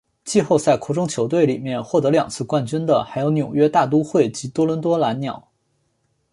[0.23, 5.47] 季后赛扩充球队里面获得两次冠军的还有纽约大都会及多伦多蓝鸟。